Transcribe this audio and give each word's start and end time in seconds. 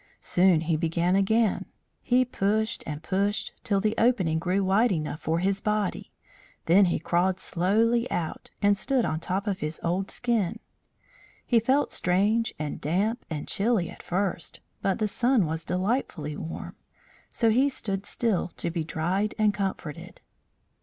Soon 0.19 0.61
he 0.61 0.75
began 0.77 1.15
again. 1.15 1.67
He 2.01 2.25
pushed 2.25 2.83
and 2.87 3.03
pushed 3.03 3.53
till 3.63 3.79
the 3.79 3.93
opening 3.99 4.39
grew 4.39 4.63
wide 4.63 4.91
enough 4.91 5.19
for 5.19 5.37
his 5.37 5.61
body; 5.61 6.11
then 6.65 6.85
he 6.85 6.97
crawled 6.97 7.39
slowly 7.39 8.09
out 8.09 8.49
and 8.63 8.75
stood 8.75 9.05
on 9.05 9.19
top 9.19 9.45
of 9.45 9.59
his 9.59 9.79
old 9.83 10.09
skin. 10.09 10.57
He 11.45 11.59
felt 11.59 11.91
strange 11.91 12.51
and 12.57 12.81
damp 12.81 13.23
and 13.29 13.47
chilly 13.47 13.91
at 13.91 14.01
first, 14.01 14.59
but 14.81 14.97
the 14.97 15.07
sun 15.07 15.45
was 15.45 15.63
delightfully 15.63 16.35
warm, 16.35 16.77
so 17.29 17.51
he 17.51 17.69
stood 17.69 18.07
still, 18.07 18.47
to 18.57 18.71
be 18.71 18.83
dried 18.83 19.35
and 19.37 19.53
comforted. 19.53 20.19